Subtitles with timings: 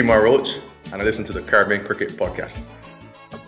[0.00, 0.60] This is Kemar Roach,
[0.94, 2.64] and I listen to the Caribbean Cricket Podcast.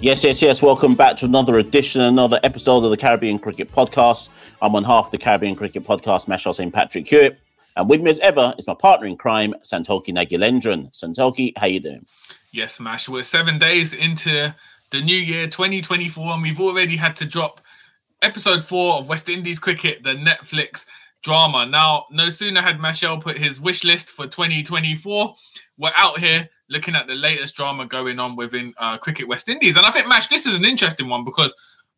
[0.00, 0.60] Yes, yes, yes.
[0.60, 4.28] Welcome back to another edition, another episode of the Caribbean Cricket Podcast.
[4.60, 6.70] I'm on half the Caribbean Cricket Podcast, Machel St.
[6.70, 7.38] Patrick Hewitt.
[7.74, 10.92] And with me as ever is my partner in crime, Santokie Nagulendran.
[10.92, 12.04] Santokie, how you doing?
[12.52, 13.08] Yes, Mash.
[13.08, 14.54] We're seven days into
[14.90, 17.62] the new year 2024, and we've already had to drop
[18.20, 20.84] episode four of West Indies Cricket, the Netflix
[21.22, 21.64] drama.
[21.64, 25.34] Now, no sooner had Machel put his wish list for 2024,
[25.78, 29.76] we're out here looking at the latest drama going on within uh, Cricket West Indies.
[29.76, 31.54] And I think, Mash, this is an interesting one because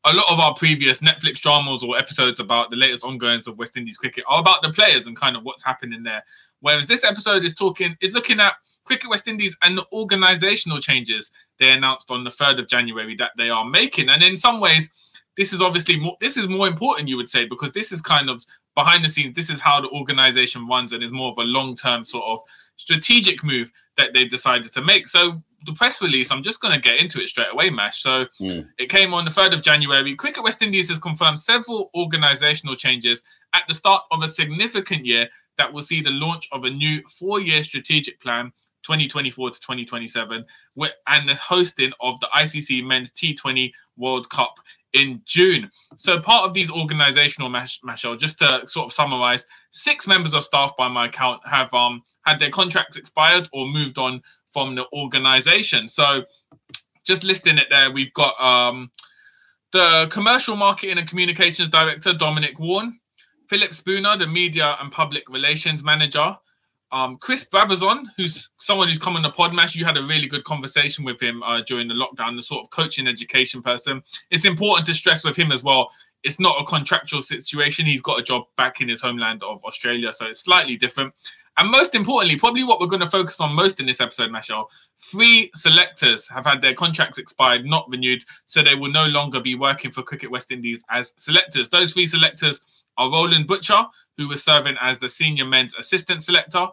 [0.06, 3.76] a lot of our previous Netflix dramas or episodes about the latest ongoings of West
[3.76, 6.22] Indies cricket are about the players and kind of what's happening there.
[6.60, 8.54] Whereas this episode is talking is looking at
[8.84, 13.32] Cricket West Indies and the organizational changes they announced on the 3rd of January that
[13.38, 14.10] they are making.
[14.10, 14.90] And in some ways,
[15.36, 18.28] this is obviously more this is more important, you would say, because this is kind
[18.28, 18.44] of
[18.74, 22.04] behind the scenes, this is how the organization runs and is more of a long-term
[22.04, 22.40] sort of
[22.76, 25.06] strategic move that they've decided to make.
[25.06, 28.02] So the press release, I'm just going to get into it straight away, Mash.
[28.02, 28.68] So Mm.
[28.78, 30.14] it came on the 3rd of January.
[30.16, 35.28] Cricket West Indies has confirmed several organizational changes at the start of a significant year
[35.56, 38.52] that will see the launch of a new four-year strategic plan
[38.82, 40.44] 2024 to 2027
[41.06, 44.58] and the hosting of the ICC Men's T20 World Cup
[44.94, 45.70] in June.
[45.96, 50.42] So part of these organizational mash, Machel, just to sort of summarize, six members of
[50.42, 54.22] staff by my account have um had their contracts expired or moved on
[54.52, 55.88] from the organization.
[55.88, 56.24] So
[57.04, 58.90] just listing it there, we've got um
[59.72, 62.98] the commercial marketing and communications director Dominic Warren,
[63.50, 66.36] Philip Spooner, the media and public relations manager,
[66.94, 69.74] um, Chris Brabazon, who's someone who's come on the Podmash.
[69.74, 72.70] You had a really good conversation with him uh, during the lockdown, the sort of
[72.70, 74.00] coaching education person.
[74.30, 75.88] It's important to stress with him as well.
[76.22, 77.84] It's not a contractual situation.
[77.84, 81.12] He's got a job back in his homeland of Australia, so it's slightly different.
[81.56, 84.66] And most importantly, probably what we're going to focus on most in this episode, Machel,
[84.98, 89.54] three selectors have had their contracts expired, not renewed, so they will no longer be
[89.54, 91.68] working for Cricket West Indies as selectors.
[91.68, 93.84] Those three selectors are Roland Butcher,
[94.16, 96.66] who was serving as the senior men's assistant selector,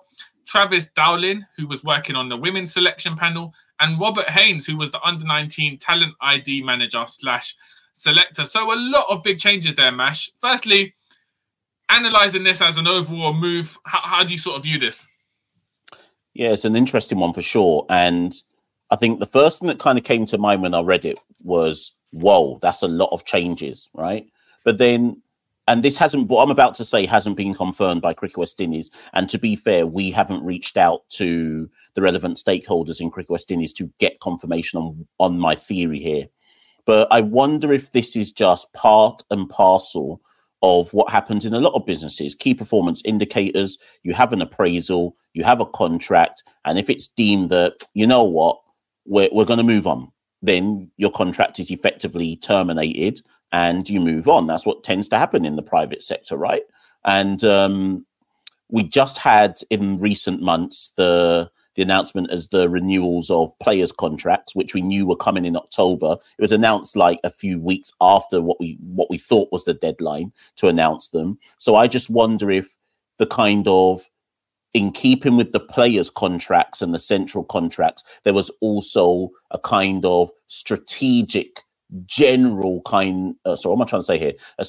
[0.46, 4.92] Travis Dowlin, who was working on the women's selection panel, and Robert Haynes, who was
[4.92, 7.56] the under 19 talent ID manager slash
[7.94, 8.46] selector.
[8.46, 10.32] So a lot of big changes there, Mash.
[10.40, 10.94] Firstly,
[11.92, 15.08] analyzing this as an overall move, how, how do you sort of view this?
[16.34, 17.86] Yeah, it's an interesting one for sure.
[17.90, 18.34] And
[18.90, 21.20] I think the first thing that kind of came to mind when I read it
[21.44, 24.26] was, whoa, that's a lot of changes, right?
[24.64, 25.22] But then,
[25.68, 28.92] and this hasn't, what I'm about to say hasn't been confirmed by Cricket West Indies.
[29.14, 33.52] And to be fair, we haven't reached out to the relevant stakeholders in Cricket West
[33.52, 36.28] Indies to get confirmation on, on my theory here.
[36.86, 40.22] But I wonder if this is just part and parcel
[40.62, 42.36] of what happens in a lot of businesses.
[42.36, 47.50] Key performance indicators you have an appraisal you have a contract and if it's deemed
[47.50, 48.60] that you know what
[49.06, 50.12] we're, we're going to move on
[50.42, 53.22] then your contract is effectively terminated
[53.52, 54.48] and you move on.
[54.48, 56.64] That's what tends to happen in the private sector right?
[57.06, 58.06] And um,
[58.70, 64.56] we just had in recent months the the announcement as the renewals of players' contracts,
[64.56, 66.18] which we knew were coming in October.
[66.38, 69.74] It was announced like a few weeks after what we what we thought was the
[69.74, 71.38] deadline to announce them.
[71.58, 72.76] So I just wonder if
[73.18, 74.10] the kind of
[74.74, 80.06] in keeping with the players' contracts and the central contracts, there was also a kind
[80.06, 81.64] of strategic
[82.06, 84.66] general kind uh, so what am i trying to say here a,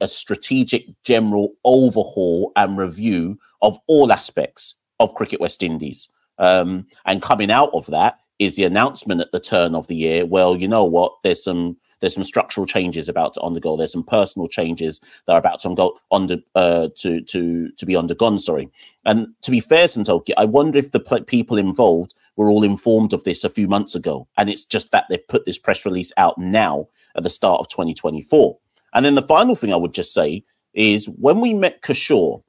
[0.00, 7.22] a strategic general overhaul and review of all aspects of cricket west indies um, and
[7.22, 10.68] coming out of that is the announcement at the turn of the year well you
[10.68, 15.00] know what there's some there's some structural changes about to undergo there's some personal changes
[15.26, 18.68] that are about to undergo under uh, to to to be undergone sorry
[19.04, 23.24] and to be fair santokie i wonder if the people involved were all informed of
[23.24, 24.26] this a few months ago.
[24.36, 27.68] And it's just that they've put this press release out now at the start of
[27.68, 28.58] 2024.
[28.92, 32.42] And then the final thing I would just say is when we met Kishore,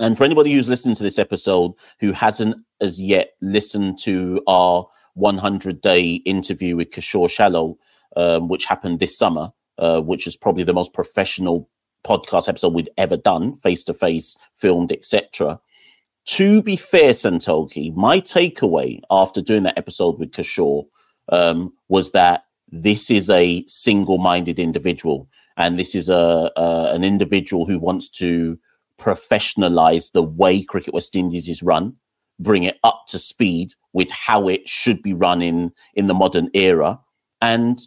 [0.00, 4.86] and for anybody who's listening to this episode who hasn't as yet listened to our
[5.14, 7.78] 100 day interview with Kishore Shallow,
[8.16, 11.68] um, which happened this summer, uh, which is probably the most professional
[12.04, 15.60] podcast episode we'd ever done, face to face, filmed, etc
[16.26, 20.86] to be fair, Santokie, my takeaway after doing that episode with Kishore
[21.28, 27.66] um, was that this is a single-minded individual, and this is a, a an individual
[27.66, 28.58] who wants to
[28.98, 31.96] professionalize the way Cricket West Indies is run,
[32.38, 36.50] bring it up to speed with how it should be run in in the modern
[36.54, 37.00] era,
[37.40, 37.86] and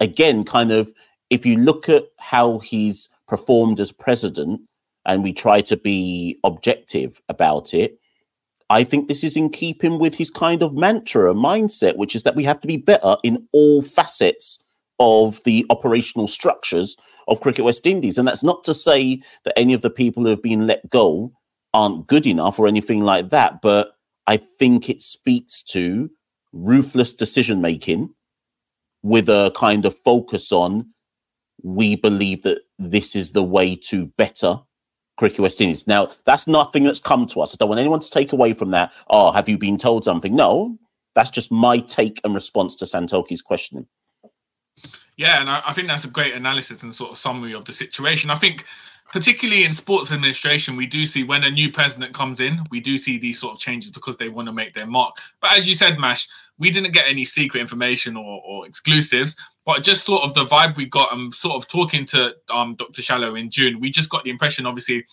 [0.00, 0.90] again, kind of
[1.30, 4.60] if you look at how he's performed as president
[5.06, 7.98] and we try to be objective about it,
[8.68, 12.36] I think this is in keeping with his kind of mantra, mindset, which is that
[12.36, 14.62] we have to be better in all facets
[14.98, 16.96] of the operational structures
[17.30, 18.18] of Cricket West Indies.
[18.18, 21.32] And that's not to say that any of the people who have been let go
[21.72, 23.92] aren't good enough or anything like that, but
[24.26, 26.10] I think it speaks to
[26.52, 28.12] ruthless decision making
[29.02, 30.90] with a kind of focus on
[31.62, 34.60] we believe that this is the way to better
[35.16, 35.86] Cricket West Indies.
[35.86, 37.54] Now, that's nothing that's come to us.
[37.54, 38.92] I don't want anyone to take away from that.
[39.08, 40.34] Oh, have you been told something?
[40.34, 40.78] No,
[41.14, 43.86] that's just my take and response to Santokie's questioning.
[45.20, 47.74] Yeah, and I, I think that's a great analysis and sort of summary of the
[47.74, 48.30] situation.
[48.30, 48.64] I think
[49.12, 52.96] particularly in sports administration, we do see when a new president comes in, we do
[52.96, 55.14] see these sort of changes because they want to make their mark.
[55.42, 56.26] But as you said, Mash,
[56.58, 59.36] we didn't get any secret information or, or exclusives,
[59.66, 63.02] but just sort of the vibe we got and sort of talking to um, Dr.
[63.02, 65.04] Shallow in June, we just got the impression, obviously,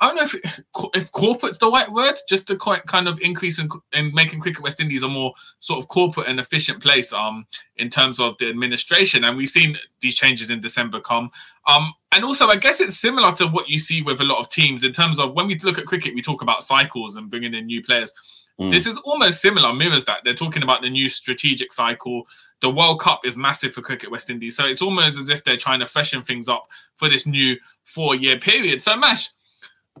[0.00, 0.60] I don't know if
[0.94, 4.80] if corporate's the right word, just to kind of increase in, in making Cricket West
[4.80, 7.46] Indies a more sort of corporate and efficient place um
[7.76, 9.24] in terms of the administration.
[9.24, 11.30] And we've seen these changes in December come.
[11.66, 14.48] Um, and also, I guess it's similar to what you see with a lot of
[14.48, 17.54] teams in terms of when we look at cricket, we talk about cycles and bringing
[17.54, 18.12] in new players.
[18.60, 18.70] Mm.
[18.70, 20.18] This is almost similar, mirrors that.
[20.24, 22.26] They're talking about the new strategic cycle.
[22.60, 24.56] The World Cup is massive for Cricket West Indies.
[24.56, 26.66] So it's almost as if they're trying to freshen things up
[26.96, 28.82] for this new four year period.
[28.82, 29.30] So, Mash,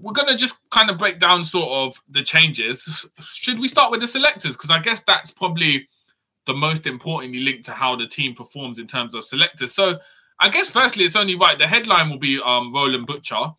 [0.00, 3.06] we're going to just kind of break down sort of the changes.
[3.20, 4.56] Should we start with the selectors?
[4.56, 5.88] Because I guess that's probably
[6.46, 9.72] the most importantly linked to how the team performs in terms of selectors.
[9.74, 9.98] So
[10.40, 11.58] I guess firstly, it's only right.
[11.58, 13.52] The headline will be um, Roland Butcher,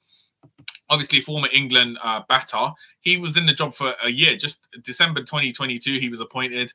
[0.90, 2.72] obviously former England uh, batter.
[3.02, 6.72] He was in the job for a year, just December 2022, he was appointed.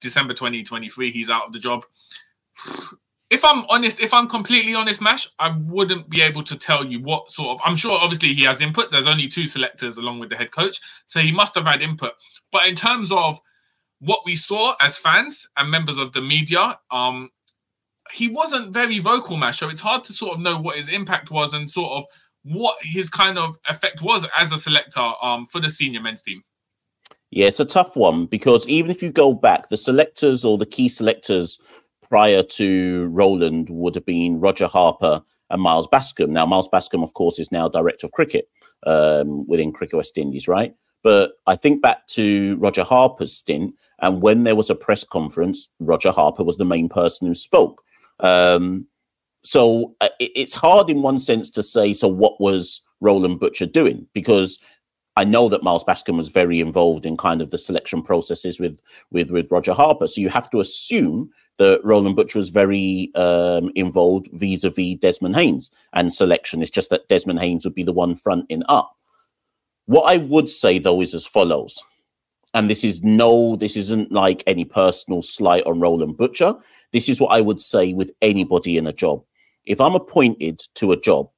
[0.00, 1.84] December 2023, he's out of the job
[3.32, 7.00] if I'm honest, if I'm completely honest, Mash, I wouldn't be able to tell you
[7.00, 7.60] what sort of.
[7.64, 8.90] I'm sure, obviously, he has input.
[8.90, 12.12] There's only two selectors along with the head coach, so he must have had input.
[12.52, 13.40] But in terms of
[14.00, 17.30] what we saw as fans and members of the media, um,
[18.12, 19.60] he wasn't very vocal, Mash.
[19.60, 22.04] So it's hard to sort of know what his impact was and sort of
[22.44, 26.42] what his kind of effect was as a selector um, for the senior men's team.
[27.30, 30.66] Yeah, it's a tough one because even if you go back, the selectors or the
[30.66, 31.58] key selectors
[32.12, 36.28] prior to Roland would have been Roger Harper and Miles Bascombe.
[36.28, 38.50] Now, Miles Bascombe, of course, is now director of cricket
[38.86, 40.74] um, within Cricket West Indies, right?
[41.02, 45.70] But I think back to Roger Harper's stint, and when there was a press conference,
[45.80, 47.82] Roger Harper was the main person who spoke.
[48.20, 48.88] Um,
[49.42, 53.64] so uh, it, it's hard in one sense to say, so what was Roland Butcher
[53.64, 54.06] doing?
[54.12, 54.58] Because
[55.16, 58.80] I know that Miles Bascombe was very involved in kind of the selection processes with
[59.10, 60.08] with with Roger Harper.
[60.08, 65.70] So you have to assume that Roland Butcher was very um, involved vis-a-vis Desmond Haynes
[65.92, 66.62] and selection.
[66.62, 68.96] It's just that Desmond Haynes would be the one fronting up.
[69.84, 71.82] What I would say though is as follows,
[72.54, 76.54] and this is no, this isn't like any personal slight on Roland Butcher.
[76.92, 79.24] This is what I would say with anybody in a job.
[79.66, 81.30] If I'm appointed to a job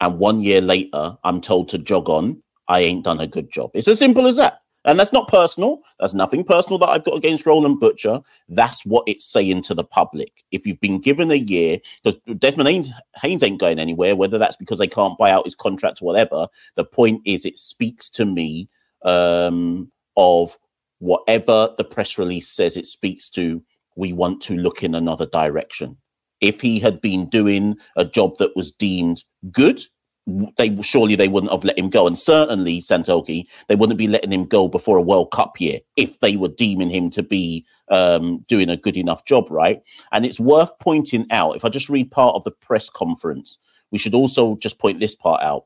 [0.00, 3.70] and one year later I'm told to jog on, I ain't done a good job.
[3.74, 4.60] It's as simple as that.
[4.86, 5.82] And that's not personal.
[6.00, 8.20] That's nothing personal that I've got against Roland Butcher.
[8.48, 10.42] That's what it's saying to the public.
[10.50, 14.56] If you've been given a year, because Desmond Haynes, Haynes ain't going anywhere, whether that's
[14.56, 16.48] because they can't buy out his contract or whatever.
[16.76, 18.70] The point is, it speaks to me
[19.04, 20.58] um, of
[20.98, 23.62] whatever the press release says, it speaks to
[23.96, 25.98] we want to look in another direction.
[26.40, 29.82] If he had been doing a job that was deemed good,
[30.26, 34.32] they surely they wouldn't have let him go, and certainly Santokie they wouldn't be letting
[34.32, 38.44] him go before a World Cup year if they were deeming him to be um,
[38.48, 39.82] doing a good enough job, right?
[40.12, 41.56] And it's worth pointing out.
[41.56, 43.58] If I just read part of the press conference,
[43.90, 45.64] we should also just point this part out.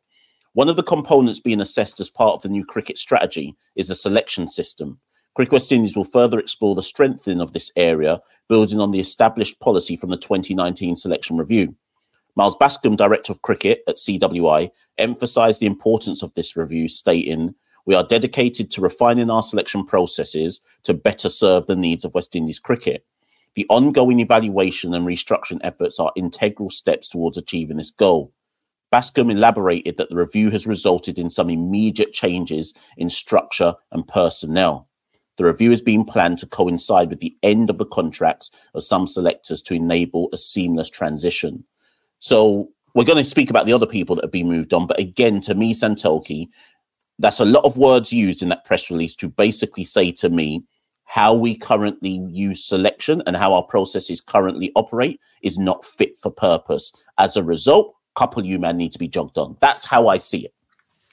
[0.54, 3.94] One of the components being assessed as part of the new cricket strategy is a
[3.94, 5.00] selection system.
[5.34, 9.60] Cricket West Indies will further explore the strengthening of this area, building on the established
[9.60, 11.76] policy from the 2019 selection review.
[12.36, 17.54] Miles Bascombe, Director of Cricket at CWI, emphasised the importance of this review, stating,
[17.86, 22.36] We are dedicated to refining our selection processes to better serve the needs of West
[22.36, 23.06] Indies cricket.
[23.54, 28.34] The ongoing evaluation and restructuring efforts are integral steps towards achieving this goal.
[28.92, 34.90] Bascombe elaborated that the review has resulted in some immediate changes in structure and personnel.
[35.38, 39.06] The review is being planned to coincide with the end of the contracts of some
[39.06, 41.64] selectors to enable a seamless transition.
[42.18, 44.86] So we're going to speak about the other people that have been moved on.
[44.86, 46.48] But again, to me, Santokie,
[47.18, 50.64] that's a lot of words used in that press release to basically say to me
[51.04, 56.30] how we currently use selection and how our processes currently operate is not fit for
[56.30, 56.92] purpose.
[57.18, 59.56] As a result, couple you man need to be jogged on.
[59.60, 60.54] That's how I see it.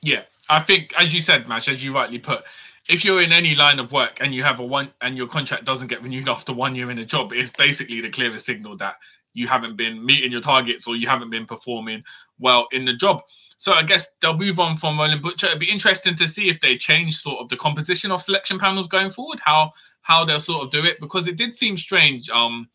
[0.02, 2.44] Yeah, I think, as you said, Mash, as you rightly put,
[2.90, 5.66] if you're in any line of work and you have a one and your contract
[5.66, 8.96] doesn't get renewed after one year in a job, it's basically the clearest signal that
[9.34, 12.04] you haven't been meeting your targets or you haven't been performing
[12.40, 13.22] well in the job.
[13.58, 15.48] So I guess they'll move on from Roland Butcher.
[15.48, 18.88] It'd be interesting to see if they change sort of the composition of selection panels
[18.88, 19.72] going forward, how
[20.02, 22.68] how they'll sort of do it, because it did seem strange um,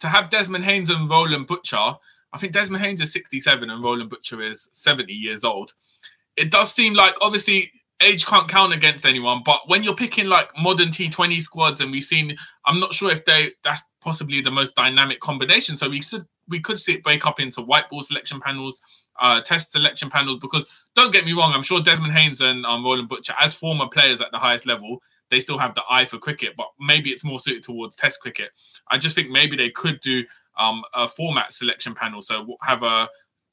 [0.00, 1.94] to have Desmond Haynes and Roland Butcher.
[2.32, 5.74] I think Desmond Haynes is 67 and Roland Butcher is 70 years old.
[6.36, 7.70] It does seem like obviously
[8.02, 9.42] age can't count against anyone.
[9.44, 13.24] But when you're picking like modern T20 squads, and we've seen, I'm not sure if
[13.24, 15.76] they that's possibly the most dynamic combination.
[15.76, 19.40] So we should we could see it break up into white ball selection panels, uh,
[19.40, 20.38] test selection panels.
[20.38, 23.88] Because don't get me wrong, I'm sure Desmond Haynes and um, Roland Butcher, as former
[23.88, 26.54] players at the highest level, they still have the eye for cricket.
[26.56, 28.50] But maybe it's more suited towards test cricket.
[28.88, 30.24] I just think maybe they could do
[30.58, 32.22] um, a format selection panel.
[32.22, 33.08] So have a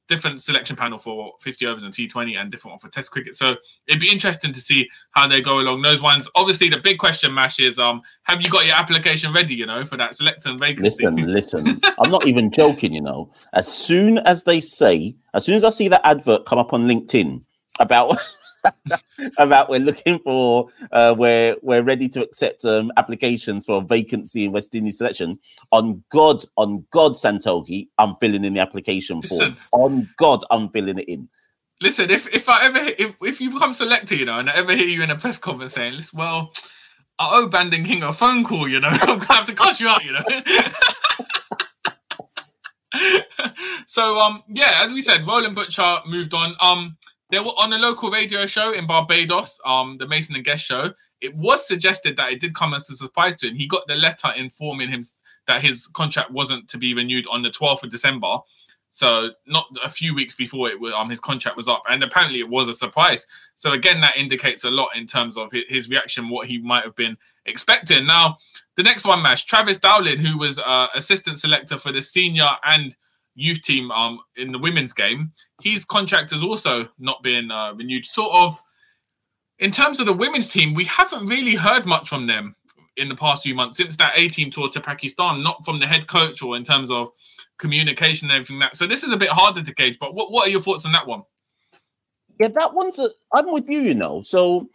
[0.10, 3.36] different selection panel for 50 overs and T20 and different one for Test cricket.
[3.36, 3.56] So
[3.88, 6.28] it'd be interesting to see how they go along those ones.
[6.36, 9.56] Obviously, the big question, Mash, is um, have you got your application ready?
[9.56, 11.06] You know, for that selection vacancy.
[11.06, 11.16] Listen,
[11.66, 11.82] listen.
[12.00, 12.94] I'm not even joking.
[12.94, 16.60] You know, as soon as they say, as soon as I see that advert come
[16.60, 17.44] up on LinkedIn
[17.80, 18.20] about
[19.38, 24.46] about we're looking for uh, we're we're ready to accept um, applications for a vacancy
[24.46, 25.40] in West Indies selection.
[25.72, 29.56] On God, on God, Santokie, I'm filling in the application form.
[29.72, 31.30] On God, I'm filling it in.
[31.82, 34.76] Listen, if if I ever if, if you become selected, you know, and I ever
[34.76, 36.52] hear you in a press conference saying, "Listen, well,
[37.18, 39.88] I owe Brandon King a phone call," you know, I'm gonna have to cut you
[39.88, 40.24] out, you know.
[43.86, 46.54] so um yeah, as we said, Roland Butcher moved on.
[46.60, 46.98] Um
[47.30, 50.92] they were on a local radio show in Barbados, um, the Mason and Guest show.
[51.22, 53.56] It was suggested that it did come as a surprise to him.
[53.56, 55.04] He got the letter informing him
[55.48, 58.38] that his contract wasn't to be renewed on the 12th of December.
[58.92, 62.50] So not a few weeks before it um his contract was up, and apparently it
[62.50, 63.28] was a surprise.
[63.56, 66.96] So again, that indicates a lot in terms of his reaction, what he might have
[66.96, 68.08] been expecting.
[68.08, 68.38] Now,
[68.76, 72.96] the next one, Mash Travis Dowlin, who was uh, assistant selector for the senior and
[73.40, 75.32] youth team um in the women's game.
[75.62, 78.06] His contract has also not been uh, renewed.
[78.06, 78.60] Sort of
[79.60, 82.56] in terms of the women's team, we haven't really heard much from them
[82.98, 85.42] in the past few months since that A team tour to Pakistan.
[85.42, 87.10] Not from the head coach or in terms of
[87.58, 88.78] communication and everything like that.
[88.78, 90.00] So this is a bit harder to gauge.
[90.00, 91.24] But what what are your thoughts on that one?
[92.40, 93.00] Yeah, that one's.
[93.00, 93.80] A, I'm with you.
[93.80, 94.70] You know, so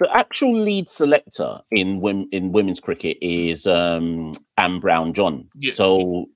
[0.00, 5.48] the actual lead selector in women in women's cricket is um Ann Browne-John.
[5.54, 5.72] Yeah.
[5.72, 6.26] So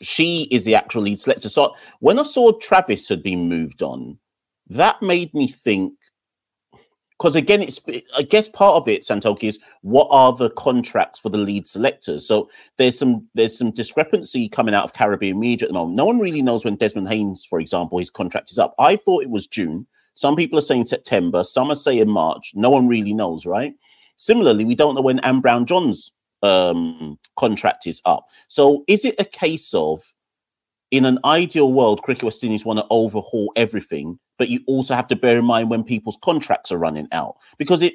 [0.00, 1.48] she is the actual lead selector.
[1.48, 4.18] So when I saw Travis had been moved on,
[4.68, 5.94] that made me think.
[7.18, 7.80] Because again, it's
[8.16, 12.24] I guess part of it, Santokie, is what are the contracts for the lead selectors?
[12.24, 15.96] So there's some there's some discrepancy coming out of Caribbean media at the moment.
[15.96, 18.74] No one really knows when Desmond Haynes, for example, his contract is up.
[18.78, 19.86] I thought it was June.
[20.14, 21.42] Some people are saying September.
[21.42, 22.52] Some are saying March.
[22.54, 23.74] No one really knows, right?
[24.16, 28.26] Similarly, we don't know when Anne Brown John's um, contract is up.
[28.48, 30.02] So is it a case of
[30.90, 35.08] in an ideal world, Cricket West Indies want to overhaul everything, but you also have
[35.08, 37.94] to bear in mind when people's contracts are running out because it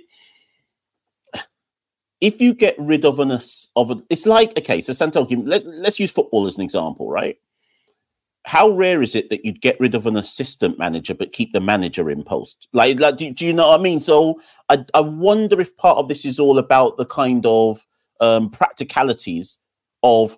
[2.21, 3.37] if you get rid of an
[3.75, 7.37] of a, it's like okay, so Santokie, let's let's use football as an example, right?
[8.45, 11.59] How rare is it that you'd get rid of an assistant manager but keep the
[11.59, 12.67] manager in post?
[12.73, 13.99] Like, like do, do you know what I mean?
[13.99, 17.85] So I I wonder if part of this is all about the kind of
[18.23, 19.57] um, practicalities
[20.01, 20.37] of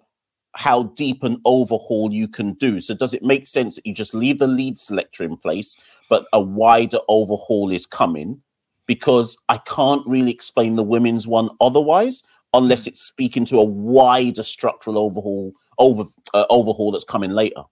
[0.56, 2.80] how deep an overhaul you can do.
[2.80, 5.78] So does it make sense that you just leave the lead selector in place,
[6.10, 8.42] but a wider overhaul is coming?
[8.88, 12.24] Because I can't really explain the women's one otherwise,
[12.54, 17.64] unless it's speaking to a wider structural overhaul over uh, overhaul that's coming later.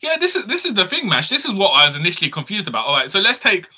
[0.00, 1.28] Yeah, this is this is the thing, Mash.
[1.28, 2.86] This is what I was initially confused about.
[2.86, 3.68] All right, so let's take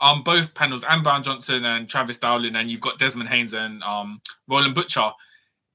[0.00, 3.82] um both panels, Anne Brown Johnson and Travis Dowlin, and you've got Desmond Haynes and
[3.82, 5.10] um Roland Butcher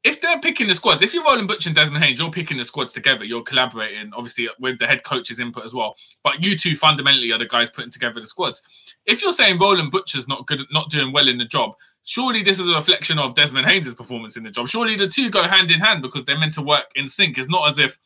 [0.04, 2.64] if they're picking the squads, if you're Roland Butcher and Desmond Haynes, you're picking the
[2.64, 3.26] squads together.
[3.26, 5.94] You're collaborating, obviously, with the head coach's input as well.
[6.24, 8.96] But you two fundamentally are the guys putting together the squads.
[9.06, 11.74] If you're saying Roland Butcher's not good, not doing well in the job,
[12.06, 14.70] surely this is a reflection of Desmond Haynes' performance in the job.
[14.70, 17.38] Surely the two go hand in hand because they're meant to work in sync.
[17.38, 18.00] It's not as if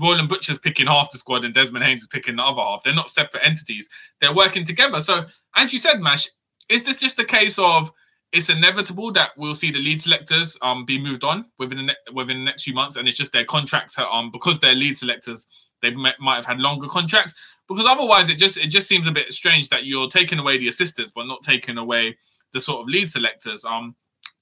[0.00, 2.82] Roland Butcher's picking half the squad and Desmond Haynes is picking the other half.
[2.82, 3.88] They're not separate entities.
[4.20, 5.00] They're working together.
[5.00, 5.24] So,
[5.56, 6.28] as you said, Mash,
[6.68, 7.90] is this just a case of
[8.32, 12.12] it's inevitable that we'll see the lead selectors um be moved on within the ne-
[12.12, 14.96] within the next few months, and it's just their contracts are, um because they're lead
[14.96, 15.48] selectors,
[15.82, 17.34] they might, might have had longer contracts.
[17.68, 20.68] Because otherwise, it just it just seems a bit strange that you're taking away the
[20.68, 22.16] assistants, but not taking away
[22.52, 23.64] the sort of lead selectors.
[23.64, 23.94] Um,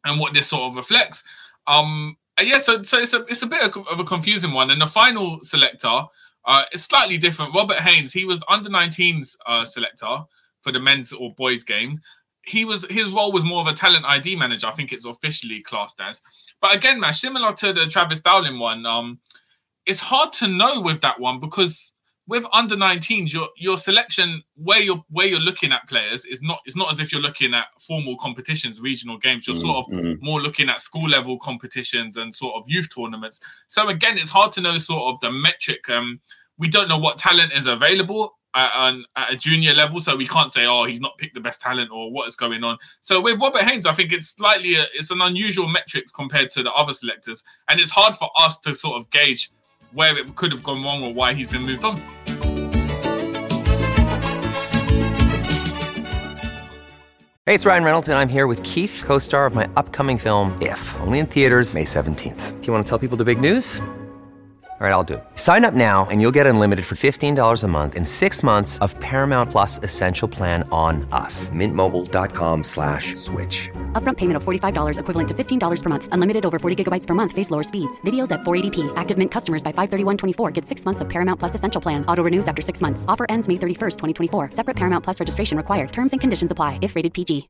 [0.06, 1.22] and what this sort of reflects.
[1.66, 4.70] Um, yeah, so so it's a it's a bit of a confusing one.
[4.70, 6.02] And the final selector
[6.44, 7.54] uh, is slightly different.
[7.54, 10.18] Robert Haynes, he was under 19s uh, selector
[10.60, 12.00] for the men's or boys game
[12.46, 14.68] he was his role was more of a talent ID manager.
[14.68, 16.22] I think it's officially classed as.
[16.60, 19.18] But again, man, similar to the Travis Dowlin one, um,
[19.84, 21.95] it's hard to know with that one because
[22.28, 26.58] with under 19s, your your selection where you're where you're looking at players is not
[26.64, 29.46] it's not as if you're looking at formal competitions, regional games.
[29.46, 30.24] You're sort of mm-hmm.
[30.24, 33.40] more looking at school level competitions and sort of youth tournaments.
[33.68, 35.88] So again, it's hard to know sort of the metric.
[35.88, 36.20] Um,
[36.58, 40.50] we don't know what talent is available at, at, a junior level, so we can't
[40.50, 42.78] say, oh, he's not picked the best talent or what is going on.
[43.02, 46.62] So with Robert Haynes, I think it's slightly a, it's an unusual metrics compared to
[46.62, 49.50] the other selectors, and it's hard for us to sort of gauge
[49.92, 51.96] where it could have gone wrong or why he's been moved on.
[57.46, 60.96] Hey, it's Ryan Reynolds, and I'm here with Keith, co-star of my upcoming film, If,
[61.00, 62.60] only in theaters May 17th.
[62.60, 63.80] Do you want to tell people the big news?
[64.78, 65.24] All right, I'll do it.
[65.36, 68.94] Sign up now and you'll get unlimited for $15 a month in six months of
[69.00, 71.48] Paramount Plus Essential Plan on us.
[71.48, 73.70] Mintmobile.com slash switch.
[73.94, 76.08] Upfront payment of $45 equivalent to $15 per month.
[76.12, 77.32] Unlimited over 40 gigabytes per month.
[77.32, 78.02] Face lower speeds.
[78.02, 78.92] Videos at 480p.
[78.96, 82.04] Active Mint customers by 531.24 get six months of Paramount Plus Essential Plan.
[82.04, 83.06] Auto renews after six months.
[83.08, 84.50] Offer ends May 31st, 2024.
[84.50, 85.90] Separate Paramount Plus registration required.
[85.90, 87.48] Terms and conditions apply if rated PG.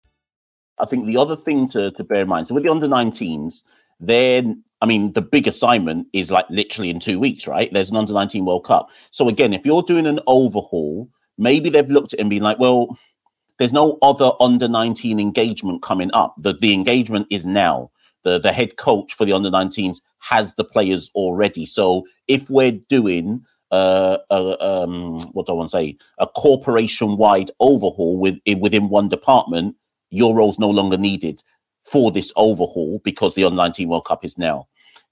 [0.78, 3.62] I think the other thing to, to bear in mind, so with the under 19s,
[3.98, 7.72] then I mean, the big assignment is like literally in two weeks, right?
[7.72, 8.90] There's an under 19 World Cup.
[9.10, 11.08] So again, if you're doing an overhaul,
[11.38, 12.98] maybe they've looked at it and been like, well,
[13.58, 16.34] there's no other under 19 engagement coming up.
[16.38, 17.90] The the engagement is now.
[18.22, 21.64] The the head coach for the under 19s has the players already.
[21.64, 27.16] So if we're doing uh, a, um, what do I want to say, a corporation
[27.16, 29.76] wide overhaul with within one department,
[30.10, 31.42] your role's no longer needed
[31.90, 34.66] for this overhaul because the under 19 World Cup is now.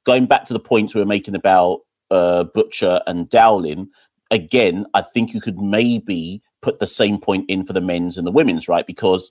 [0.04, 3.88] Going back to the points we were making about uh, Butcher and Dowlin,
[4.30, 8.26] again, I think you could maybe put the same point in for the men's and
[8.26, 8.86] the women's, right?
[8.86, 9.30] Because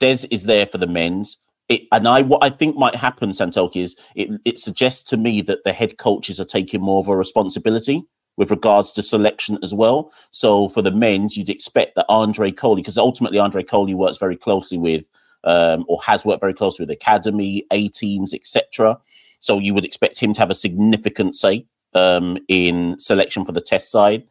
[0.00, 1.36] Des is there for the men's.
[1.68, 5.40] It, and I, what I think might happen, Santokie, is it, it suggests to me
[5.42, 8.04] that the head coaches are taking more of a responsibility
[8.36, 10.12] with regards to selection as well.
[10.30, 14.36] So for the men's, you'd expect that Andre Coley, because ultimately Andre Coley works very
[14.36, 15.08] closely with
[15.44, 18.98] um, or has worked very closely with academy, A teams, etc.
[19.40, 23.60] So you would expect him to have a significant say um, in selection for the
[23.60, 24.24] test side.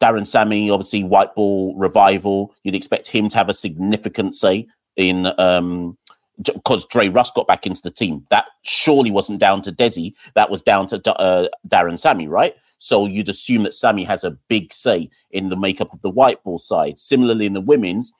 [0.00, 2.54] Darren Sammy, obviously, white ball revival.
[2.62, 5.96] You'd expect him to have a significant say in um,
[6.42, 8.26] because Dre Russ got back into the team.
[8.30, 10.12] That surely wasn't down to Desi.
[10.34, 12.54] That was down to uh, Darren Sammy, right?
[12.78, 16.42] So you'd assume that Sammy has a big say in the makeup of the white
[16.44, 16.98] ball side.
[16.98, 18.12] Similarly, in the women's,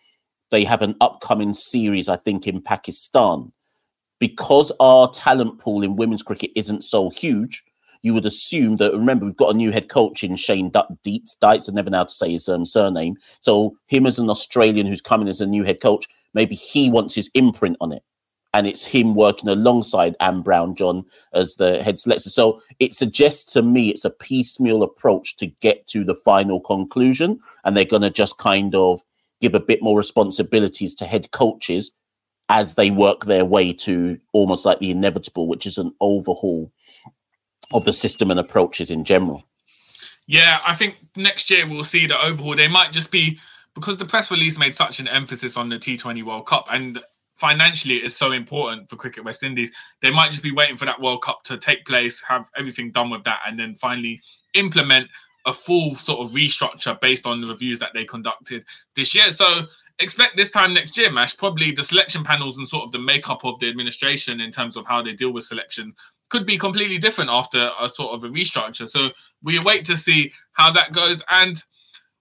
[0.50, 3.52] they have an upcoming series, I think, in Pakistan.
[4.18, 7.62] Because our talent pool in women's cricket isn't so huge,
[8.02, 8.92] you would assume that.
[8.92, 11.36] Remember, we've got a new head coach in Shane Deitz.
[11.42, 13.16] Deitz, I never know how to say his um, surname.
[13.40, 17.14] So, him as an Australian who's coming as a new head coach, maybe he wants
[17.14, 18.02] his imprint on it.
[18.54, 21.04] And it's him working alongside Ann Browne-John
[21.34, 22.30] as the head selector.
[22.30, 27.38] So it suggests to me it's a piecemeal approach to get to the final conclusion.
[27.64, 29.02] And they're going to just kind of
[29.40, 31.92] give a bit more responsibilities to head coaches
[32.48, 36.70] as they work their way to almost like the inevitable, which is an overhaul
[37.72, 39.42] of the system and approaches in general.
[40.26, 42.56] Yeah, I think next year we'll see the overhaul.
[42.56, 43.38] They might just be
[43.74, 46.98] because the press release made such an emphasis on the T20 World Cup and
[47.36, 49.70] financially it's so important for Cricket West Indies.
[50.00, 53.10] They might just be waiting for that World Cup to take place, have everything done
[53.10, 54.20] with that, and then finally
[54.54, 55.08] implement
[55.46, 59.30] a full sort of restructure based on the reviews that they conducted this year.
[59.30, 59.62] So
[59.98, 63.44] expect this time next year, Mash, probably the selection panels and sort of the makeup
[63.44, 65.94] of the administration in terms of how they deal with selection
[66.28, 68.88] could be completely different after a sort of a restructure.
[68.88, 69.10] So
[69.42, 71.22] we wait to see how that goes.
[71.30, 71.62] And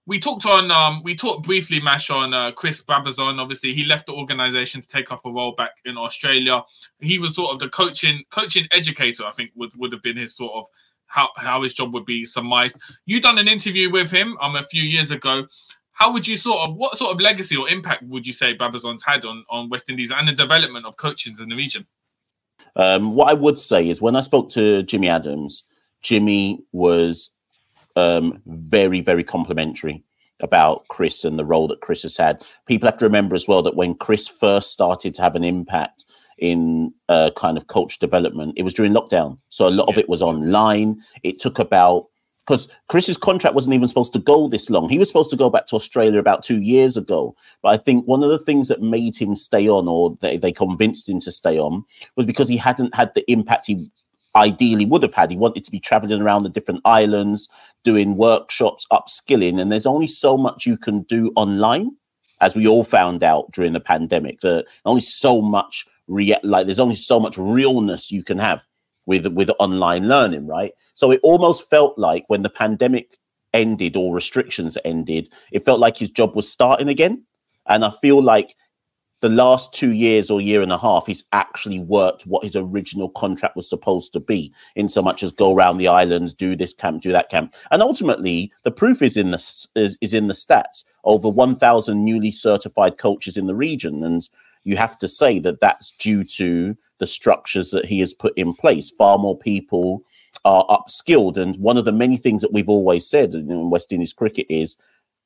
[0.06, 4.06] we talked on um we talked briefly mash on uh, chris brabazon obviously he left
[4.06, 6.62] the organization to take up a role back in australia
[7.00, 10.36] he was sort of the coaching coaching educator i think would would have been his
[10.36, 10.64] sort of
[11.06, 12.80] how, how his job would be surmised.
[13.06, 15.46] You done an interview with him um a few years ago.
[15.92, 19.04] How would you sort of what sort of legacy or impact would you say brabazon's
[19.04, 21.86] had on on west indies and the development of coaches in the region?
[22.74, 25.64] Um, what i would say is when i spoke to jimmy adams
[26.02, 27.30] jimmy was
[27.96, 30.04] um, very, very complimentary
[30.40, 32.42] about Chris and the role that Chris has had.
[32.66, 36.04] People have to remember as well that when Chris first started to have an impact
[36.38, 39.38] in uh, kind of coach development, it was during lockdown.
[39.48, 39.94] So a lot yeah.
[39.94, 41.00] of it was online.
[41.22, 42.08] It took about
[42.46, 44.88] because Chris's contract wasn't even supposed to go this long.
[44.88, 47.34] He was supposed to go back to Australia about two years ago.
[47.60, 50.52] But I think one of the things that made him stay on, or they, they
[50.52, 53.90] convinced him to stay on, was because he hadn't had the impact he
[54.36, 55.30] ideally would have had.
[55.30, 57.48] He wanted to be traveling around the different islands,
[57.82, 59.60] doing workshops, upskilling.
[59.60, 61.96] And there's only so much you can do online,
[62.40, 64.40] as we all found out during the pandemic.
[64.42, 68.66] That only so much rea- like there's only so much realness you can have
[69.06, 70.72] with with online learning, right?
[70.94, 73.18] So it almost felt like when the pandemic
[73.54, 77.24] ended or restrictions ended, it felt like his job was starting again.
[77.66, 78.54] And I feel like
[79.22, 83.08] the last two years or year and a half, he's actually worked what his original
[83.08, 86.74] contract was supposed to be, in so much as go around the islands, do this
[86.74, 90.34] camp, do that camp, and ultimately the proof is in the is, is in the
[90.34, 90.84] stats.
[91.04, 94.28] Over one thousand newly certified coaches in the region, and
[94.66, 98.52] you have to say that that's due to the structures that he has put in
[98.52, 98.90] place.
[98.90, 100.02] Far more people
[100.44, 104.12] are upskilled, and one of the many things that we've always said in West Indies
[104.12, 104.76] cricket is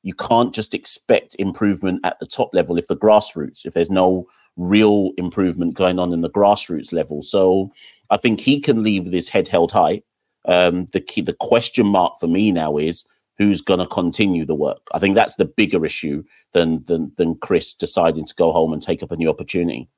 [0.03, 4.27] you can't just expect improvement at the top level if the grassroots, if there's no
[4.57, 7.23] real improvement going on in the grassroots level.
[7.23, 7.71] So
[8.11, 10.03] I think he can leave this head held high.
[10.45, 13.05] Um, the key, the question mark for me now is
[13.41, 14.87] who's going to continue the work.
[14.93, 16.23] I think that's the bigger issue
[16.53, 19.89] than than than Chris deciding to go home and take up a new opportunity.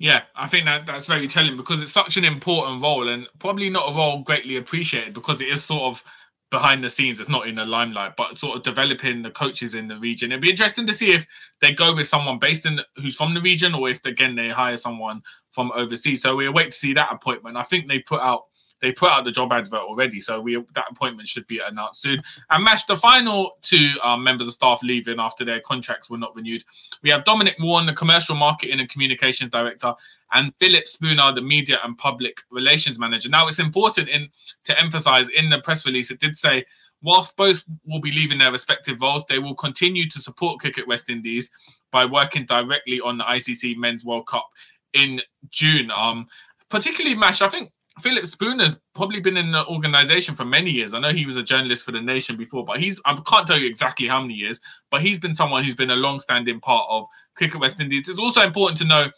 [0.00, 3.70] Yeah, I think that that's very telling because it's such an important role and probably
[3.70, 6.02] not a role greatly appreciated because it is sort of
[6.50, 9.86] behind the scenes it's not in the limelight but sort of developing the coaches in
[9.86, 11.26] the region it'd be interesting to see if
[11.60, 14.78] they go with someone based in who's from the region or if again they hire
[14.78, 18.44] someone from overseas so we'll wait to see that appointment i think they put out
[18.80, 22.20] they put out the job advert already, so we that appointment should be announced soon.
[22.50, 26.34] And Mash, the final two um, members of staff leaving after their contracts were not
[26.34, 26.64] renewed.
[27.02, 29.94] We have Dominic Warren, the commercial marketing and communications director,
[30.32, 33.28] and Philip Spooner, the media and public relations manager.
[33.28, 34.28] Now, it's important in
[34.64, 36.64] to emphasize in the press release, it did say
[37.02, 41.10] whilst both will be leaving their respective roles, they will continue to support Cricket West
[41.10, 41.50] Indies
[41.92, 44.48] by working directly on the ICC Men's World Cup
[44.94, 45.90] in June.
[45.90, 46.26] Um,
[46.68, 50.94] particularly, Mash, I think Philip Spooner's probably been in the organization for many years.
[50.94, 53.58] I know he was a journalist for the Nation before, but he's I can't tell
[53.58, 57.06] you exactly how many years, but he's been someone who's been a long-standing part of
[57.34, 58.08] Cricket West Indies.
[58.08, 59.10] It's also important to know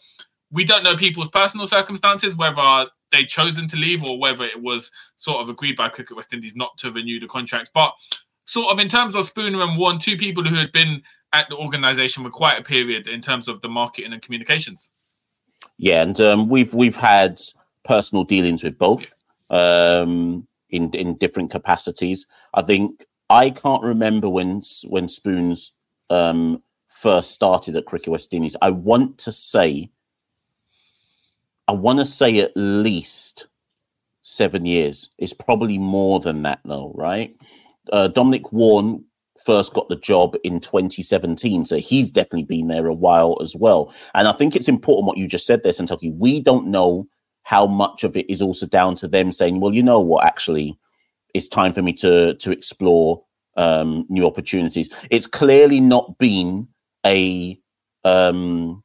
[0.51, 4.89] we don't know people's personal circumstances, whether they chosen to leave or whether it was
[5.17, 7.69] sort of agreed by Cricket West Indies not to renew the contracts.
[7.73, 7.93] But
[8.45, 11.01] sort of in terms of Spooner and Warren, two people who had been
[11.33, 14.91] at the organization for quite a period in terms of the marketing and communications.
[15.77, 17.39] Yeah, and um, we've we've had
[17.83, 19.13] personal dealings with both
[19.49, 22.27] um, in in different capacities.
[22.53, 25.71] I think I can't remember when when Spoons
[26.09, 28.55] um, first started at Cricket West Indies.
[28.61, 29.89] I want to say,
[31.67, 33.47] I want to say at least
[34.21, 35.09] seven years.
[35.17, 37.35] It's probably more than that, though, right?
[37.91, 39.05] Uh, Dominic Warren
[39.45, 41.65] first got the job in 2017.
[41.65, 43.93] So he's definitely been there a while as well.
[44.13, 46.15] And I think it's important what you just said there, Santokie.
[46.15, 47.07] We don't know
[47.43, 50.77] how much of it is also down to them saying, well, you know what, actually,
[51.33, 53.23] it's time for me to to explore
[53.57, 54.89] um, new opportunities.
[55.09, 56.67] It's clearly not been
[57.05, 57.59] a
[58.03, 58.83] um,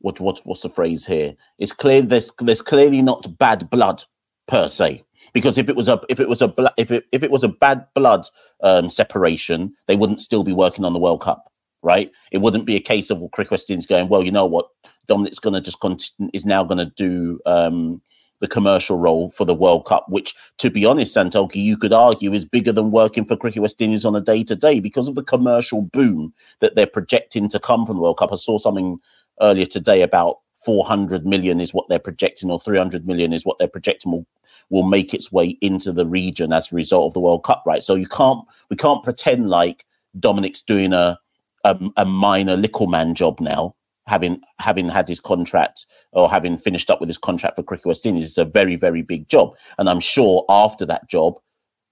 [0.00, 1.34] what what what's the phrase here?
[1.58, 4.04] It's clear there's there's clearly not bad blood
[4.46, 5.02] per se.
[5.32, 7.48] Because if it was a if it was a if it if it was a
[7.48, 8.26] bad blood
[8.62, 11.50] um, separation, they wouldn't still be working on the World Cup
[11.86, 12.10] right?
[12.32, 14.66] It wouldn't be a case of well, Cricket West going, well, you know what,
[15.06, 18.00] Dominic's going to just continue, is now going to do um,
[18.40, 22.32] the commercial role for the World Cup, which, to be honest, Santokie, you could argue
[22.32, 25.14] is bigger than working for Cricket West Indies on a day to day because of
[25.14, 28.32] the commercial boom that they're projecting to come from the World Cup.
[28.32, 28.98] I saw something
[29.40, 33.68] earlier today about 400 million is what they're projecting, or 300 million is what they're
[33.68, 34.26] projecting will,
[34.68, 37.82] will make its way into the region as a result of the World Cup, right?
[37.82, 39.86] So you can't, we can't pretend like
[40.18, 41.18] Dominic's doing a,
[41.64, 43.75] a, a minor little man job now
[44.06, 48.06] having having had his contract or having finished up with his contract for Cricket West
[48.06, 51.34] Indies is a very very big job, and I'm sure after that job,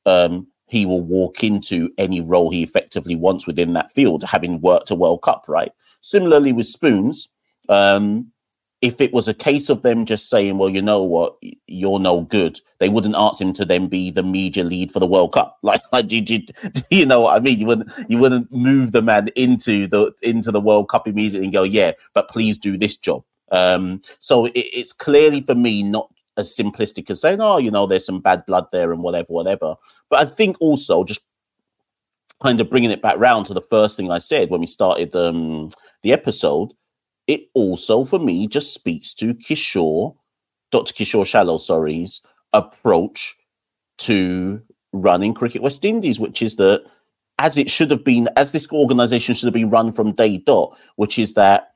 [0.07, 4.91] um, he will walk into any role he effectively wants within that field, having worked
[4.91, 5.45] a World Cup.
[5.49, 5.73] Right.
[6.01, 7.29] Similarly with Spoons,
[7.69, 8.33] um,
[8.85, 12.21] if it was a case of them just saying, well, you know what, you're no
[12.21, 15.59] good, they wouldn't ask him to then be the media lead for the World Cup.
[15.65, 16.43] Like, like you, you,
[16.91, 17.59] you know what I mean?
[17.59, 21.53] You wouldn't you wouldn't move the man into the into the World Cup immediately and
[21.55, 23.25] go, yeah, but please do this job.
[23.51, 27.87] Um, so it, it's clearly for me not as simplistic as saying, oh, you know,
[27.87, 29.77] there's some bad blood there and whatever, whatever.
[30.11, 31.25] But I think also just
[32.43, 35.17] kind of bringing it back round to the first thing I said when we started
[35.17, 35.71] um,
[36.03, 36.75] the episode
[37.27, 40.17] it also for me just speaks to Kishore,
[40.71, 40.93] Dr.
[40.93, 42.21] Kishore Shallow, sorry's
[42.53, 43.37] approach
[43.99, 46.85] to running Cricket West Indies, which is that
[47.39, 50.77] as it should have been, as this organization should have been run from day dot,
[50.97, 51.75] which is that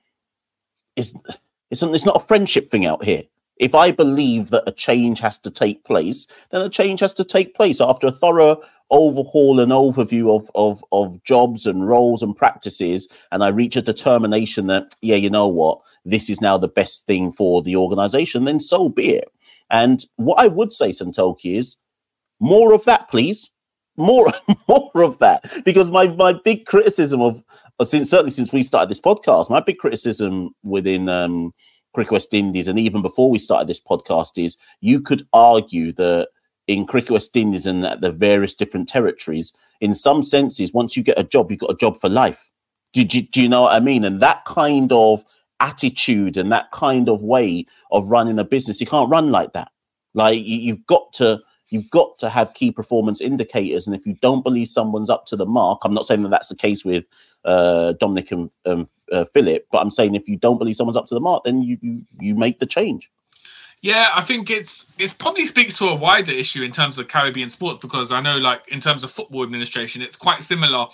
[0.96, 1.12] it's,
[1.70, 3.22] it's, it's not a friendship thing out here.
[3.56, 7.24] If I believe that a change has to take place, then a change has to
[7.24, 12.36] take place after a thorough overhaul and overview of, of, of jobs and roles and
[12.36, 13.08] practices.
[13.32, 17.06] And I reach a determination that, yeah, you know what, this is now the best
[17.06, 19.30] thing for the organization, then so be it.
[19.70, 21.76] And what I would say, Santokie, is
[22.40, 23.50] more of that, please.
[23.96, 24.32] More,
[24.68, 25.44] more of that.
[25.64, 27.44] Because my, my big criticism of,
[27.82, 31.52] since certainly since we started this podcast, my big criticism within um,
[31.94, 36.28] Cricket West Indies, and even before we started this podcast, is you could argue that
[36.68, 41.02] in Cricket West Indies and at the various different territories, in some senses, once you
[41.02, 42.50] get a job, you've got a job for life.
[42.92, 44.04] Do, do, do you know what I mean?
[44.04, 45.24] And that kind of
[45.60, 49.72] attitude and that kind of way of running a business, you can't run like that.
[50.14, 53.86] Like you, you've got to you've got to have key performance indicators.
[53.86, 56.48] And if you don't believe someone's up to the mark, I'm not saying that that's
[56.48, 57.04] the case with
[57.44, 61.06] uh, Dominic and um, uh, Philip, but I'm saying if you don't believe someone's up
[61.06, 63.10] to the mark, then you you, you make the change.
[63.80, 67.48] Yeah, I think it's it's probably speaks to a wider issue in terms of Caribbean
[67.48, 70.86] sports because I know, like in terms of football administration, it's quite similar.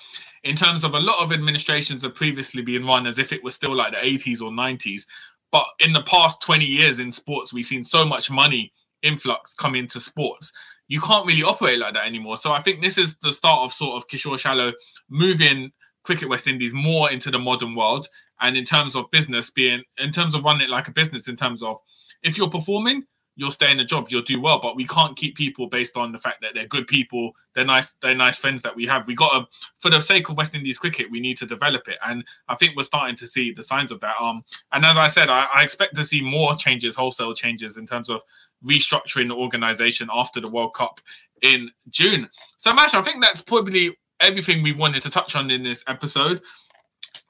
[0.42, 3.54] In terms of a lot of administrations have previously been run as if it was
[3.54, 5.06] still like the 80s or 90s,
[5.50, 8.70] but in the past 20 years in sports, we've seen so much money
[9.02, 10.52] influx come into sports.
[10.88, 12.36] You can't really operate like that anymore.
[12.36, 14.74] So I think this is the start of sort of Kishore Shallow
[15.08, 18.06] moving Cricket West Indies more into the modern world,
[18.40, 21.36] and in terms of business, being in terms of running it like a business, in
[21.36, 21.78] terms of
[22.24, 23.04] if you're performing,
[23.36, 24.60] you'll stay in the job, you'll do well.
[24.60, 27.92] But we can't keep people based on the fact that they're good people, they're nice,
[27.94, 29.06] they're nice friends that we have.
[29.06, 31.98] We got to, for the sake of West Indies cricket, we need to develop it,
[32.06, 34.14] and I think we're starting to see the signs of that.
[34.20, 37.86] Um, and as I said, I, I expect to see more changes, wholesale changes in
[37.86, 38.22] terms of
[38.64, 41.00] restructuring the organization after the World Cup
[41.42, 42.28] in June.
[42.58, 46.40] So, Mash, I think that's probably everything we wanted to touch on in this episode.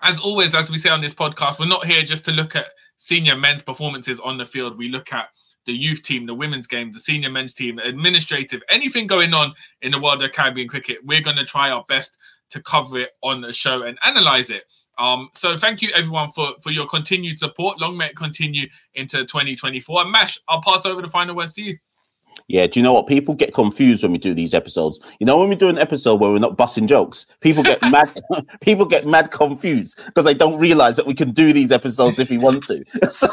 [0.03, 2.67] As always, as we say on this podcast, we're not here just to look at
[2.97, 4.79] senior men's performances on the field.
[4.79, 5.29] We look at
[5.67, 9.93] the youth team, the women's game, the senior men's team, administrative, anything going on in
[9.93, 10.99] the world of Caribbean cricket.
[11.05, 12.17] We're going to try our best
[12.51, 14.65] to cover it on the show and analyze it.
[14.99, 17.81] Um, so thank you everyone for for your continued support.
[17.81, 20.03] Long may it continue into 2024.
[20.03, 21.77] And Mash, I'll pass over the final words to you.
[22.47, 23.07] Yeah, do you know what?
[23.07, 25.01] People get confused when we do these episodes.
[25.19, 28.21] You know, when we do an episode where we're not busting jokes, people get mad.
[28.61, 32.29] people get mad confused because they don't realize that we can do these episodes if
[32.29, 32.85] we want to.
[33.11, 33.29] so,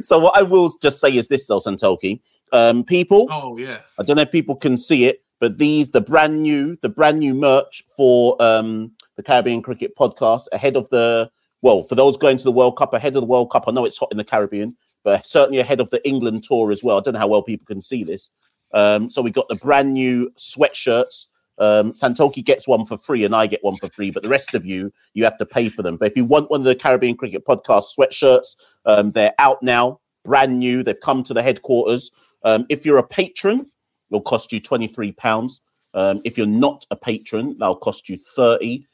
[0.00, 2.20] so, what I will just say is this, though, Santokie.
[2.52, 3.28] Um, people.
[3.30, 3.78] Oh yeah.
[3.98, 7.20] I don't know if people can see it, but these the brand new, the brand
[7.20, 11.30] new merch for um, the Caribbean Cricket Podcast ahead of the.
[11.62, 13.86] Well, for those going to the World Cup, ahead of the World Cup, I know
[13.86, 16.98] it's hot in the Caribbean but certainly ahead of the England tour as well.
[16.98, 18.30] I don't know how well people can see this.
[18.72, 21.28] Um, so we got the brand new sweatshirts.
[21.58, 24.54] Um, Santokie gets one for free and I get one for free, but the rest
[24.54, 25.96] of you, you have to pay for them.
[25.96, 30.00] But if you want one of the Caribbean Cricket Podcast sweatshirts, um, they're out now,
[30.24, 30.82] brand new.
[30.82, 32.10] They've come to the headquarters.
[32.42, 33.70] Um, if you're a patron,
[34.10, 35.60] it'll cost you £23.
[35.94, 38.84] Um, if you're not a patron, that'll cost you 30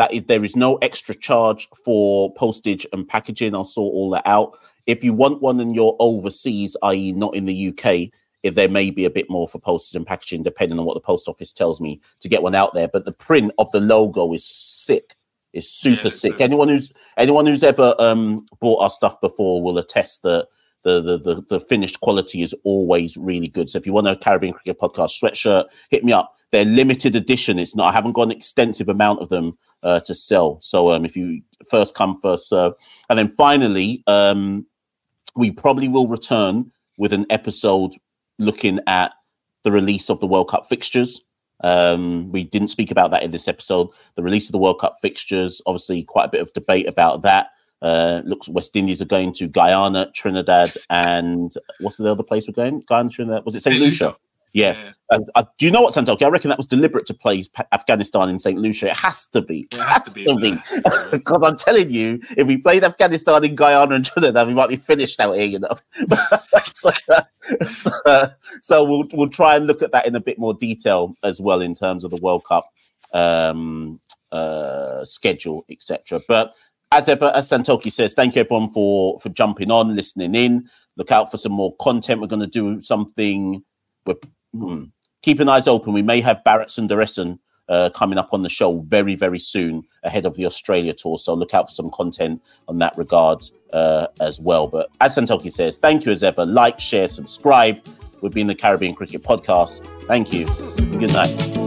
[0.00, 4.26] that is there is no extra charge for postage and packaging i'll sort all that
[4.26, 4.58] out
[4.90, 8.10] if you want one and you're overseas, i.e., not in the UK,
[8.42, 11.00] if there may be a bit more for postage and packaging, depending on what the
[11.00, 12.88] post office tells me to get one out there.
[12.88, 15.16] But the print of the logo is sick.
[15.52, 16.40] It's super Yeah, sick.
[16.40, 20.48] Anyone who's anyone who's ever um, bought our stuff before will attest that
[20.82, 23.68] the, the the the finished quality is always really good.
[23.68, 26.34] So if you want a Caribbean Cricket Podcast sweatshirt, hit me up.
[26.52, 27.58] They're limited edition.
[27.58, 27.90] It's not.
[27.90, 30.58] I haven't got an extensive amount of them uh, to sell.
[30.60, 32.72] So um, if you first come first serve,
[33.08, 34.66] and then finally, um,
[35.36, 37.94] we probably will return with an episode
[38.38, 39.12] looking at
[39.62, 41.22] the release of the World Cup fixtures.
[41.62, 43.88] Um, we didn't speak about that in this episode.
[44.16, 47.48] The release of the World Cup fixtures, obviously, quite a bit of debate about that.
[47.82, 52.52] Uh, looks West Indies are going to Guyana, Trinidad, and what's the other place we're
[52.52, 52.82] going?
[52.86, 53.44] Guyana, Trinidad.
[53.44, 53.74] Was it St.
[53.74, 53.82] St.
[53.82, 54.04] Lucia?
[54.06, 54.16] Lucia.
[54.52, 54.92] Yeah.
[55.10, 55.18] Yeah.
[55.34, 56.22] Uh, do you know what, Santokie?
[56.22, 58.58] I reckon that was deliberate to play Pa- Afghanistan in St.
[58.58, 58.88] Lucia.
[58.88, 59.66] It has to be.
[59.72, 60.56] It has to be,
[61.10, 64.76] because I'm telling you, if we played Afghanistan in Guyana and Trinidad, we might be
[64.76, 65.76] finished out here, you know.
[66.74, 66.90] so,
[67.66, 71.40] so, so we'll we'll try and look at that in a bit more detail as
[71.40, 72.72] well in terms of the World Cup
[73.12, 76.20] um, uh, schedule, etc.
[76.28, 76.54] But
[76.92, 80.68] as ever, as Santokie says, thank you everyone for for jumping on, listening in.
[80.96, 82.20] Look out for some more content.
[82.20, 83.62] We're going to do something.
[84.06, 84.16] We're
[84.52, 84.84] hmm,
[85.22, 85.92] keeping eyes open.
[85.92, 90.26] We may have Bharat Sundaresan uh, coming up on the show very, very soon ahead
[90.26, 91.16] of the Australia tour.
[91.16, 94.66] So look out for some content on that regard uh, as well.
[94.66, 96.44] But as Santokie says, thank you as ever.
[96.44, 97.86] Like, share, subscribe.
[98.20, 99.86] We've been the Caribbean Cricket Podcast.
[100.06, 100.46] Thank you.
[100.98, 101.59] Good night.